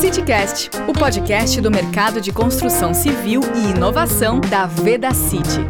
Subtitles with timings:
[0.00, 5.60] CityCast, o podcast do mercado de construção civil e inovação da Veda City.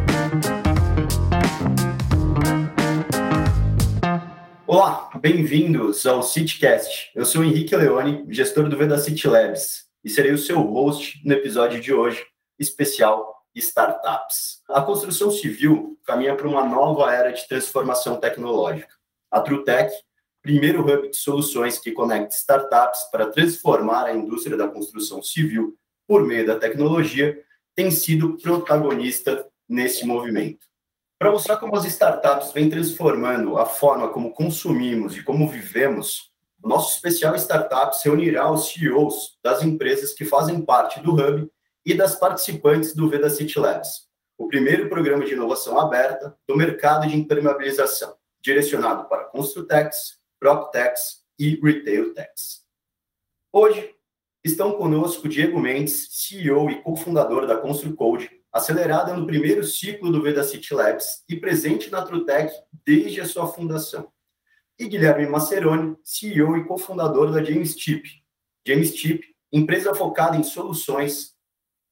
[4.65, 7.11] Olá, bem-vindos ao CityCast.
[7.13, 11.33] Eu sou Henrique Leone, gestor do Veda City Labs, e serei o seu host no
[11.33, 12.25] episódio de hoje,
[12.57, 14.61] especial Startups.
[14.69, 18.95] A construção civil caminha para uma nova era de transformação tecnológica.
[19.29, 19.93] A TruTech
[20.41, 25.77] primeiro hub de soluções que conecta startups para transformar a indústria da construção civil
[26.07, 27.39] por meio da tecnologia,
[27.75, 30.67] tem sido protagonista nesse movimento.
[31.17, 36.31] Para mostrar como as startups vêm transformando a forma como consumimos e como vivemos,
[36.63, 41.49] o nosso especial Startups reunirá os CEOs das empresas que fazem parte do Hub
[41.83, 47.07] e das participantes do Veda City Labs, o primeiro programa de inovação aberta do mercado
[47.07, 52.63] de impermeabilização, direcionado para Construtex, PropTechs e Retail Techs.
[53.53, 53.95] Hoje,
[54.43, 60.43] estão conosco Diego Mendes, CEO e cofundador da ConstruCode, acelerada no primeiro ciclo do Veda
[60.43, 62.51] City Labs e presente na Trutec
[62.83, 64.11] desde a sua fundação.
[64.79, 68.09] E Guilherme Maceroni, CEO e cofundador da James Chip.
[68.67, 71.35] James Chip, empresa focada em soluções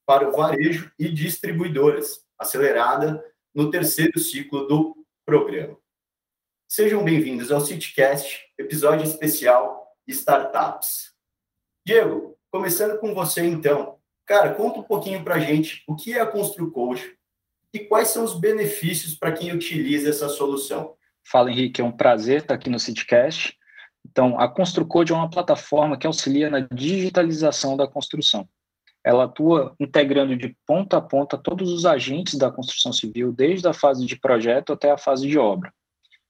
[0.07, 5.78] para o varejo e distribuidoras, acelerada no terceiro ciclo do programa.
[6.71, 11.15] Sejam bem-vindos ao CityCast, episódio especial Startups.
[11.83, 13.97] Diego, começando com você então.
[14.23, 17.17] Cara, conta um pouquinho para a gente o que é a ConstruCode
[17.73, 20.93] e quais são os benefícios para quem utiliza essa solução.
[21.27, 23.57] Fala, Henrique, é um prazer estar aqui no CityCast.
[24.07, 28.47] Então, a ConstruCode é uma plataforma que auxilia na digitalização da construção.
[29.03, 33.73] Ela atua integrando de ponta a ponta todos os agentes da construção civil, desde a
[33.73, 35.73] fase de projeto até a fase de obra.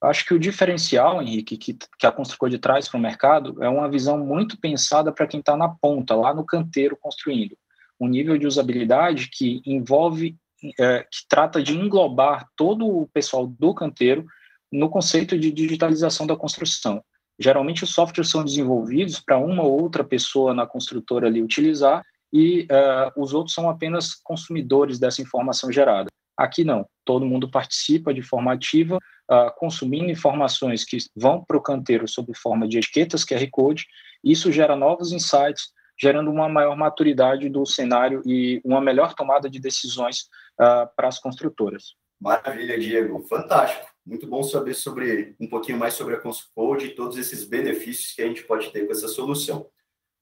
[0.02, 3.88] Acho que o diferencial, Henrique, que, que a Construcode traz para o mercado é uma
[3.88, 7.56] visão muito pensada para quem está na ponta, lá no canteiro construindo.
[8.00, 10.36] Um nível de usabilidade que envolve,
[10.78, 14.24] é, que trata de englobar todo o pessoal do canteiro
[14.72, 17.02] no conceito de digitalização da construção.
[17.38, 22.62] Geralmente os softwares são desenvolvidos para uma ou outra pessoa na construtora ali utilizar e
[22.62, 26.08] uh, os outros são apenas consumidores dessa informação gerada.
[26.36, 31.60] Aqui não, todo mundo participa de forma ativa, uh, consumindo informações que vão para o
[31.60, 33.84] canteiro sob forma de etiquetas QR Code.
[34.22, 39.58] Isso gera novos insights, gerando uma maior maturidade do cenário e uma melhor tomada de
[39.58, 41.96] decisões uh, para as construtoras.
[42.20, 43.26] Maravilha, Diego.
[43.26, 43.88] Fantástico.
[44.06, 46.20] Muito bom saber sobre um pouquinho mais sobre a
[46.54, 49.66] Code e todos esses benefícios que a gente pode ter com essa solução.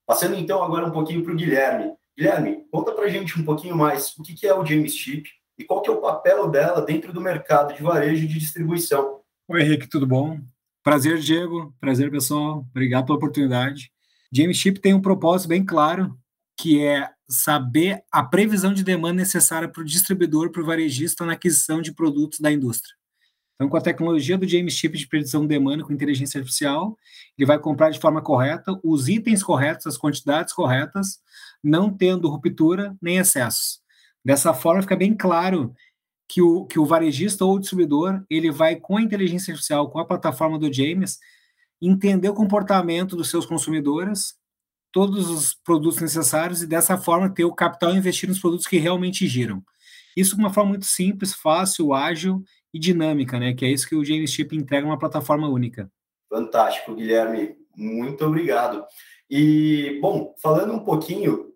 [0.07, 1.93] Passando então agora um pouquinho para o Guilherme.
[2.17, 5.65] Guilherme, conta para a gente um pouquinho mais o que é o James Chip e
[5.65, 9.21] qual que é o papel dela dentro do mercado de varejo e de distribuição.
[9.49, 10.39] Oi, Henrique, tudo bom?
[10.85, 11.75] Prazer, Diego.
[11.81, 12.65] Prazer, pessoal.
[12.71, 13.91] Obrigado pela oportunidade.
[14.33, 16.17] James Chip tem um propósito bem claro,
[16.57, 21.33] que é saber a previsão de demanda necessária para o distribuidor, para o varejista na
[21.33, 22.95] aquisição de produtos da indústria.
[23.55, 26.97] Então, com a tecnologia do James Chip de predição de demanda com inteligência artificial,
[27.37, 31.19] ele vai comprar de forma correta os itens corretos, as quantidades corretas,
[31.63, 33.81] não tendo ruptura nem excessos.
[34.29, 35.75] Dessa forma, fica bem claro
[36.29, 39.99] que o, que o varejista ou o distribuidor ele vai, com a inteligência artificial, com
[39.99, 41.19] a plataforma do James,
[41.81, 44.35] entender o comportamento dos seus consumidores,
[44.93, 49.27] todos os produtos necessários e, dessa forma, ter o capital investir nos produtos que realmente
[49.27, 49.63] giram.
[50.15, 53.55] Isso de uma forma muito simples, fácil, ágil e dinâmica, né?
[53.55, 55.91] Que é isso que o James Chip entrega uma plataforma única.
[56.29, 57.57] Fantástico, Guilherme.
[57.75, 58.85] Muito obrigado.
[59.31, 61.49] E, bom, falando um pouquinho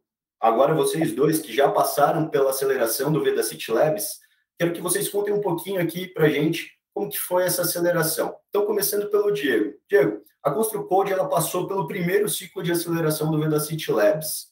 [0.42, 4.19] Agora, vocês dois que já passaram pela aceleração do Veda City Labs,
[4.58, 8.34] quero que vocês contem um pouquinho aqui para a gente como que foi essa aceleração.
[8.48, 9.75] Então, começando pelo Diego.
[9.88, 14.48] Diego, a ConstruCode ela passou pelo primeiro ciclo de aceleração do Veda City Labs.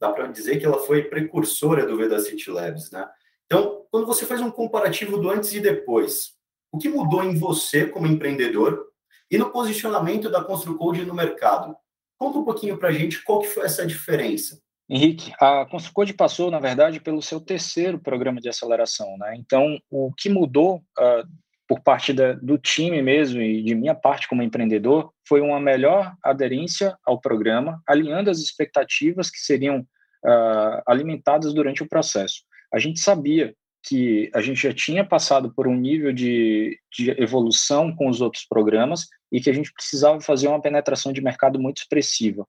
[0.00, 3.06] Dá para dizer que ela foi precursora do Veda City Labs, né?
[3.44, 6.32] Então, quando você faz um comparativo do antes e depois,
[6.72, 8.86] o que mudou em você como empreendedor
[9.30, 11.76] e no posicionamento da ConstruCode no mercado?
[12.16, 14.63] Conta um pouquinho para a gente qual que foi essa diferença.
[14.88, 19.34] Henrique, a Construcode passou, na verdade, pelo seu terceiro programa de aceleração, né?
[19.38, 21.26] Então, o que mudou uh,
[21.66, 26.14] por parte da, do time mesmo e de minha parte como empreendedor foi uma melhor
[26.22, 32.42] aderência ao programa, alinhando as expectativas que seriam uh, alimentadas durante o processo.
[32.72, 33.54] A gente sabia
[33.86, 38.44] que a gente já tinha passado por um nível de, de evolução com os outros
[38.46, 42.46] programas e que a gente precisava fazer uma penetração de mercado muito expressiva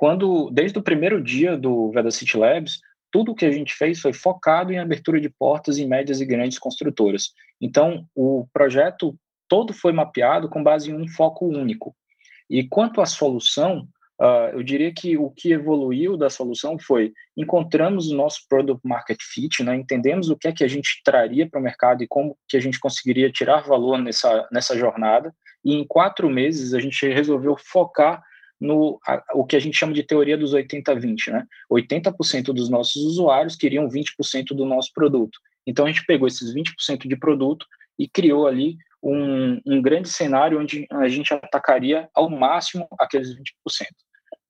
[0.00, 2.80] quando, desde o primeiro dia do Veda City Labs,
[3.12, 6.58] tudo que a gente fez foi focado em abertura de portas em médias e grandes
[6.58, 7.34] construtoras.
[7.60, 9.14] Então, o projeto
[9.46, 11.94] todo foi mapeado com base em um foco único.
[12.48, 13.86] E quanto à solução,
[14.22, 19.16] Uh, eu diria que o que evoluiu da solução foi encontramos o nosso product market
[19.18, 19.74] fit, né?
[19.74, 22.60] entendemos o que é que a gente traria para o mercado e como que a
[22.60, 28.22] gente conseguiria tirar valor nessa, nessa jornada, e em quatro meses a gente resolveu focar
[28.60, 31.46] no a, o que a gente chama de teoria dos 80-20, né?
[31.70, 35.38] 80% dos nossos usuários queriam 20% do nosso produto.
[35.66, 37.66] Então a gente pegou esses 20% de produto
[37.98, 43.40] e criou ali um, um grande cenário onde a gente atacaria ao máximo aqueles 20%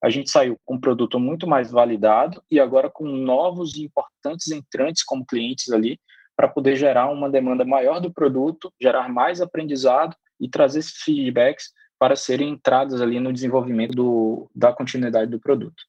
[0.03, 4.51] a gente saiu com um produto muito mais validado e agora com novos e importantes
[4.51, 6.01] entrantes como clientes ali
[6.35, 11.71] para poder gerar uma demanda maior do produto, gerar mais aprendizado e trazer esses feedbacks
[12.01, 15.85] para serem entradas ali no desenvolvimento do, da continuidade do produto.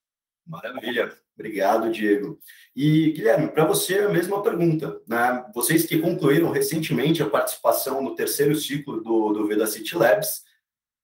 [0.45, 2.37] Maravilha, obrigado, Diego.
[2.75, 5.45] E Guilherme, para você a mesma pergunta, né?
[5.55, 10.43] Vocês que concluíram recentemente a participação no terceiro ciclo do, do Veda City Labs,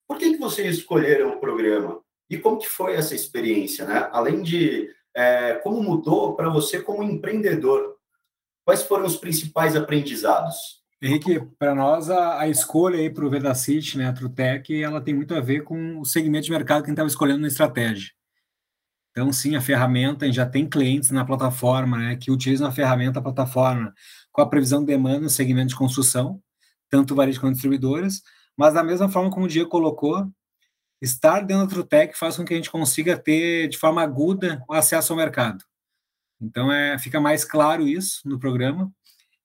[0.05, 2.01] por que, que vocês escolheram o programa?
[2.29, 4.09] E como que foi essa experiência, né?
[4.11, 7.95] Além de é, como mudou para você como empreendedor,
[8.65, 10.83] quais foram os principais aprendizados?
[10.99, 15.13] Henrique, para nós a, a, escolha aí para o Vedacity, né, a Trutec, ela tem
[15.13, 18.11] muito a ver com o segmento de mercado que a gente estava escolhendo na estratégia.
[19.11, 22.71] Então, sim, a ferramenta, a gente já tem clientes na plataforma, né, que utilizam a
[22.71, 23.93] ferramenta, a plataforma,
[24.31, 26.41] com a previsão de demanda no segmento de construção,
[26.89, 28.23] tanto varejo quanto distribuidores,
[28.57, 30.27] mas da mesma forma como o Diego colocou,
[30.99, 34.73] estar dentro do Trutec faz com que a gente consiga ter de forma aguda o
[34.73, 35.63] acesso ao mercado.
[36.41, 38.91] Então, é, fica mais claro isso no programa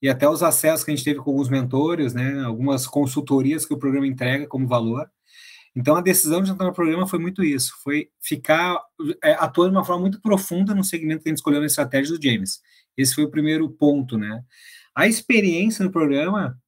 [0.02, 3.72] e até os acessos que a gente teve com alguns mentores, né, algumas consultorias que
[3.72, 5.08] o programa entrega como valor.
[5.74, 8.78] Então, a decisão de entrar no programa foi muito isso, foi ficar
[9.22, 12.14] é, atuando de uma forma muito profunda no segmento que a gente escolheu na estratégia
[12.14, 12.60] do James.
[12.96, 14.42] Esse foi o primeiro ponto, né?
[14.94, 16.58] A experiência no programa,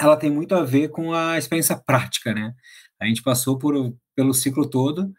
[0.00, 2.54] ela tem muito a ver com a experiência prática, né?
[3.00, 5.12] A gente passou por, pelo ciclo todo,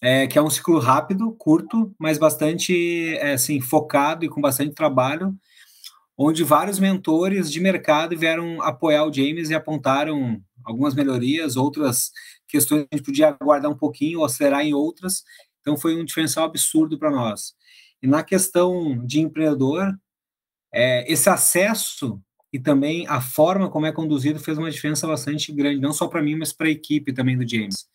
[0.00, 4.74] é, que é um ciclo rápido, curto, mas bastante é, assim, focado e com bastante
[4.74, 5.34] trabalho,
[6.16, 12.10] onde vários mentores de mercado vieram apoiar o James e apontaram algumas melhorias, outras
[12.46, 15.22] questões a gente podia aguardar um pouquinho ou acelerar em outras.
[15.60, 17.54] Então foi um diferencial absurdo para nós.
[18.02, 19.96] E na questão de empreendedor,
[20.72, 22.20] é, esse acesso
[22.52, 26.22] e também a forma como é conduzido fez uma diferença bastante grande, não só para
[26.22, 27.86] mim, mas para a equipe também do James.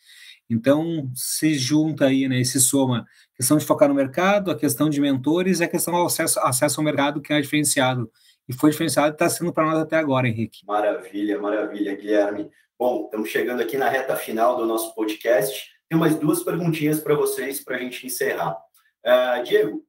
[0.50, 4.90] Então, se junta aí, né, se soma a questão de focar no mercado, a questão
[4.90, 8.10] de mentores e a questão do acesso, acesso ao mercado, que é diferenciado.
[8.48, 10.66] E foi diferenciado e está sendo para nós até agora, Henrique.
[10.66, 12.50] Maravilha, maravilha, Guilherme.
[12.80, 15.70] Bom, estamos chegando aqui na reta final do nosso podcast.
[15.90, 18.58] Tem mais duas perguntinhas para vocês para a gente encerrar.
[19.06, 19.84] Uh, Diego,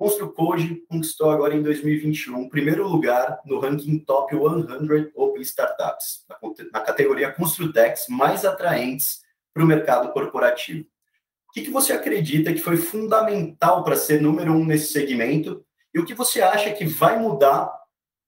[0.00, 6.24] Construcode conquistou agora em 2021 primeiro lugar no ranking Top 100 Open Startups,
[6.72, 9.20] na categoria Construtex mais atraentes
[9.52, 10.86] para o mercado corporativo.
[11.48, 15.98] O que, que você acredita que foi fundamental para ser número um nesse segmento e
[15.98, 17.70] o que você acha que vai mudar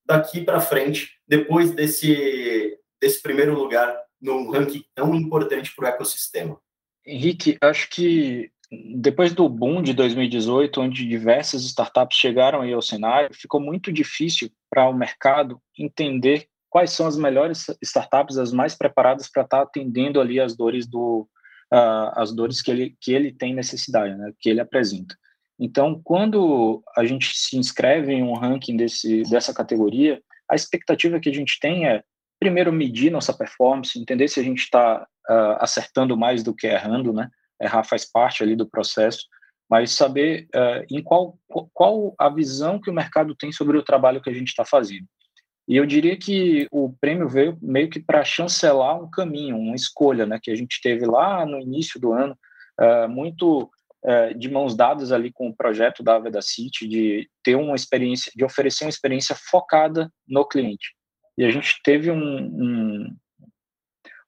[0.05, 6.61] daqui para frente, depois desse, desse primeiro lugar num ranking tão importante para o ecossistema?
[7.07, 8.51] Henrique, acho que
[8.97, 14.51] depois do boom de 2018, onde diversas startups chegaram aí ao cenário, ficou muito difícil
[14.71, 19.63] para o mercado entender quais são as melhores startups, as mais preparadas para estar tá
[19.63, 21.29] atendendo ali as dores do
[21.71, 25.15] uh, as dores que ele que ele tem necessidade, né, que ele apresenta.
[25.61, 30.19] Então, quando a gente se inscreve em um ranking desse dessa categoria,
[30.51, 32.03] a expectativa que a gente tem é
[32.41, 36.67] primeiro medir nossa performance, entender se a gente está uh, ah, acertando mais do que
[36.67, 37.29] errando, né?
[37.61, 39.27] errar faz parte ali do processo,
[39.70, 41.39] mas saber uh, em qual,
[41.73, 45.06] qual a visão que o mercado tem sobre o trabalho que a gente está fazendo.
[45.69, 50.27] E eu diria que o prêmio veio meio que para chancelar um caminho, uma escolha,
[50.27, 52.37] né, que a gente teve lá no início do ano,
[52.81, 53.71] uh, muito
[54.05, 58.33] uh, de mãos dadas ali com o projeto da Aveda City, de ter uma experiência,
[58.35, 60.95] de oferecer uma experiência focada no cliente.
[61.39, 63.17] E a gente teve um, um,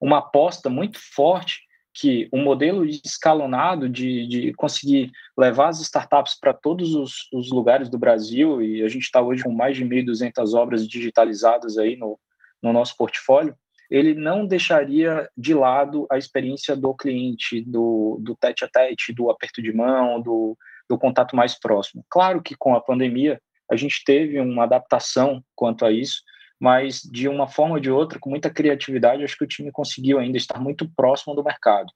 [0.01, 1.61] uma aposta muito forte
[1.95, 7.89] que o modelo escalonado de, de conseguir levar as startups para todos os, os, lugares
[7.89, 12.19] do Brasil, e a gente está hoje com mais de 1.200 obras digitalizadas aí no,
[12.61, 13.55] no nosso portfólio,
[13.89, 19.31] ele não deixaria de lado a experiência do cliente, do, do tete a tete, do
[19.31, 20.59] aperto de mão, do,
[20.89, 22.05] do contato mais próximo.
[22.11, 26.23] Claro que com a pandemia a gente teve uma adaptação quanto a isso,
[26.65, 30.19] mas de uma forma ou de outra, com muita criatividade, acho que o time conseguiu
[30.19, 31.93] ainda estar muito próximo do mercado.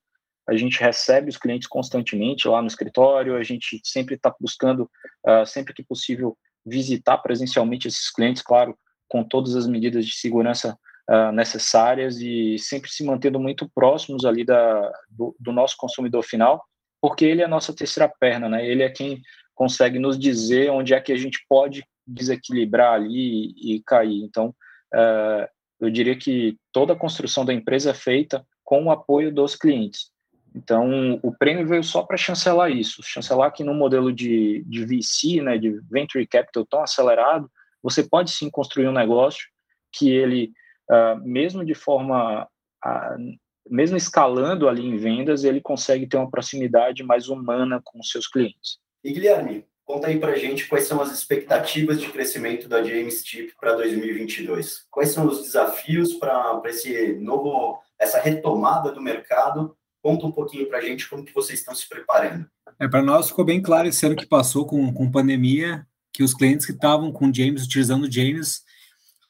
[0.47, 4.83] A gente recebe os clientes constantemente lá no escritório, a gente sempre está buscando,
[5.27, 8.77] uh, sempre que possível, visitar presencialmente esses clientes, claro,
[9.09, 14.45] com todas as medidas de segurança uh, necessárias e sempre se mantendo muito próximos ali
[14.45, 16.63] da, do, do nosso consumidor final
[17.01, 18.67] porque ele é a nossa terceira perna, né?
[18.67, 19.23] Ele é quem
[19.55, 24.23] consegue nos dizer onde é que a gente pode desequilibrar ali e, cair.
[24.23, 24.55] Então,
[24.95, 25.47] uh,
[25.81, 30.11] eu diria que toda a construção da empresa é feita com o apoio dos clientes.
[30.55, 35.43] Então, o prêmio veio só para chancelar isso, chancelar que no modelo de, de VC,
[35.43, 37.51] né, de Venture Capital tão acelerado,
[37.83, 39.47] você pode sim construir um negócio
[39.93, 40.53] que ele,
[40.91, 43.39] uh, mesmo de forma, uh,
[43.71, 48.27] mesmo escalando ali em vendas, ele consegue ter uma proximidade mais humana com os seus
[48.27, 48.79] clientes.
[49.05, 53.55] E Guilherme, conta aí para gente quais são as expectativas de crescimento da James Chip
[53.59, 54.85] para 2022.
[54.91, 60.79] Quais são os desafios para esse novo, essa retomada do mercado Conta um pouquinho para
[60.79, 62.49] a gente como que vocês estão se preparando.
[62.79, 66.33] É, para nós ficou bem claro esse ano que passou com, com pandemia, que os
[66.33, 68.63] clientes que estavam com James, utilizando James,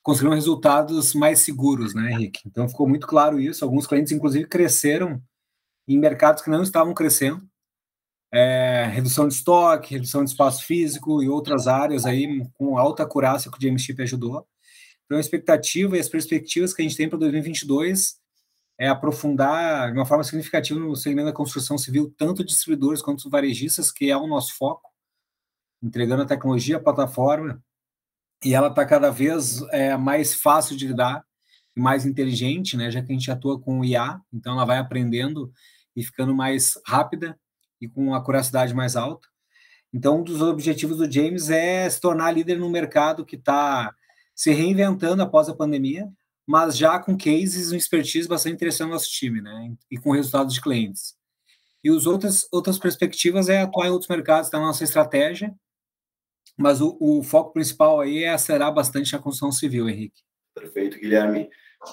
[0.03, 2.43] conseguiram resultados mais seguros, né, Henrique?
[2.47, 3.65] Então ficou muito claro isso.
[3.65, 5.21] Alguns clientes, inclusive, cresceram
[5.87, 7.43] em mercados que não estavam crescendo.
[8.33, 13.51] É, redução de estoque, redução de espaço físico e outras áreas aí com alta acurácia
[13.51, 14.47] que o James Chip ajudou.
[15.07, 18.19] Então, a expectativa e as perspectivas que a gente tem para 2022
[18.79, 23.91] é aprofundar de uma forma significativa no segmento da construção civil, tanto distribuidores quanto varejistas,
[23.91, 24.89] que é o nosso foco,
[25.83, 27.63] entregando a tecnologia, a plataforma,
[28.45, 31.25] e ela está cada vez é, mais fácil de lidar,
[31.77, 35.53] mais inteligente, né, já que a gente atua com o IA, então ela vai aprendendo
[35.97, 37.39] e ficando mais rápida
[37.81, 39.29] e com a curiosidade mais alta.
[39.93, 43.95] Então, um dos objetivos do James é se tornar líder no mercado que está
[44.35, 46.09] se reinventando após a pandemia,
[46.47, 49.73] mas já com cases, um expertise bastante interessante no nosso time, né?
[49.91, 51.17] E com resultados de clientes.
[51.83, 55.55] E os outras, outras perspectivas é atuar em outros mercados, tá na nossa estratégia,
[56.57, 60.21] mas o, o foco principal aí é acelerar bastante a construção civil, Henrique.
[60.55, 61.49] Perfeito, Guilherme.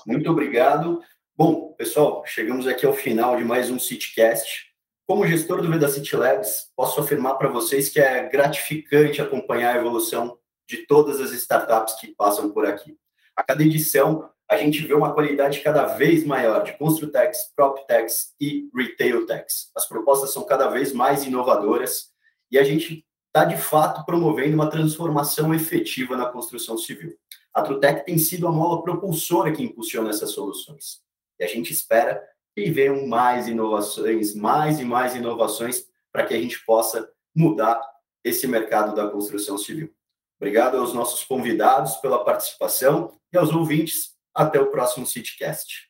[0.08, 1.01] Muito obrigado.
[1.36, 4.75] Bom, pessoal, chegamos aqui ao final de mais um CityCast.
[5.08, 10.40] Como gestor do Vedacity Labs, posso afirmar para vocês que é gratificante acompanhar a evolução
[10.68, 12.98] de todas as startups que passam por aqui.
[13.36, 18.68] A cada edição, a gente vê uma qualidade cada vez maior de Construtex, PropTex e
[18.76, 19.70] RetailTex.
[19.76, 22.10] As propostas são cada vez mais inovadoras
[22.50, 27.16] e a gente está, de fato, promovendo uma transformação efetiva na construção civil.
[27.54, 31.00] A Trutec tem sido a mola propulsora que impulsiona essas soluções.
[31.40, 32.24] E a gente espera
[32.56, 37.82] que venham mais inovações, mais e mais inovações para que a gente possa mudar
[38.24, 39.94] esse mercado da construção civil.
[40.40, 45.90] Obrigado aos nossos convidados pela participação e aos ouvintes até o próximo CityCast.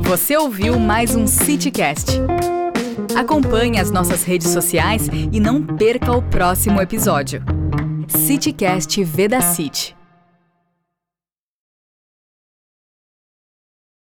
[0.00, 2.12] Você ouviu mais um CityCast.
[3.14, 7.42] Acompanhe as nossas redes sociais e não perca o próximo episódio.
[8.08, 9.97] CityCast Veda City.